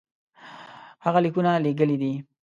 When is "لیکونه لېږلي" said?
1.25-1.97